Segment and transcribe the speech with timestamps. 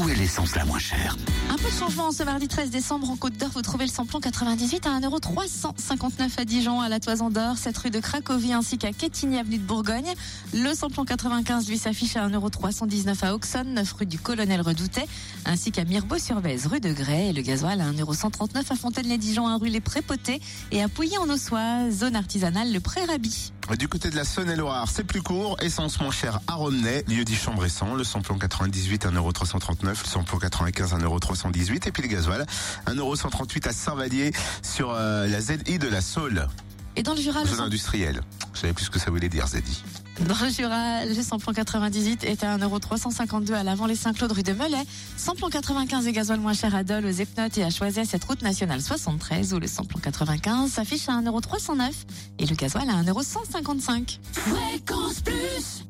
[0.00, 1.14] Où est l'essence la moins chère
[1.50, 3.50] Un peu de changement ce mardi 13 décembre en Côte d'Or.
[3.52, 7.90] Vous trouvez le samplon 98 à 1,359€ à Dijon, à la Toison d'Or, cette rue
[7.90, 10.10] de Cracovie ainsi qu'à Quetigny, avenue de Bourgogne.
[10.54, 15.06] Le samplon 95 lui s'affiche à 1,319€ à Auxonne, 9 rue du Colonel Redoutet,
[15.44, 17.28] ainsi qu'à Mirbeau-sur-Bèze, rue de Grès.
[17.28, 20.40] Et le gasoil à 1,139€ à Fontaine-les-Dijon, à rue Les Prépotés
[20.72, 23.52] et à Pouilly en Ossois, zone artisanale le Pré-Rabi.
[23.78, 25.56] Du côté de la Saône-et-Loire, c'est plus court.
[25.60, 27.94] Essence moins chère à Romney, lieu dit Chambresson.
[27.94, 29.89] Le samplon 98, 1,339€.
[29.90, 31.88] Le samplon 95, 1,318€.
[31.88, 32.46] Et puis le gasoil,
[32.86, 36.46] 1,138€ à Saint-Vallier sur euh, la ZI de la Saule.
[36.96, 38.20] Et dans le Jura, le Zone industrielle.
[38.54, 39.82] Je savais plus ce que ça voulait dire, ZI.
[40.20, 44.52] Dans le Jura, le samplon 98 est à 1,352€ à l'avant les Saint-Claude rue de
[44.52, 44.84] Melay.
[45.16, 48.42] Samplon 95 et gasoil moins cher à Dole, aux Epnotes et à Choisey, cette route
[48.42, 51.92] nationale 73 où le samplon 95 s'affiche à 1,309€
[52.38, 54.18] et le gasoil à 1,155€.
[54.32, 55.84] Fréquence plus